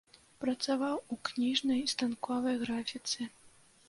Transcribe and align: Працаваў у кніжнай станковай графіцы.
Працаваў 0.43 0.95
у 1.15 1.17
кніжнай 1.29 1.83
станковай 1.93 2.55
графіцы. 2.63 3.29